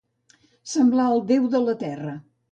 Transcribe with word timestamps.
Semblar 0.71 1.05
el 1.17 1.21
Déu 1.31 1.45
de 1.57 1.61
la 1.67 1.75
terra. 1.85 2.15